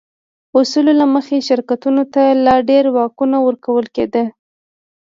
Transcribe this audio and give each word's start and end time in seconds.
اصولو 0.59 0.93
له 0.99 1.05
مخې 1.13 1.37
شرکتونو 1.47 2.03
ته 2.13 2.23
لا 2.45 2.55
ډېر 2.69 2.83
واکونه 2.95 3.37
ورکول 3.47 3.85
کېده. 3.95 4.23